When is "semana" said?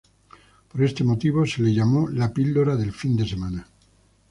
3.27-3.67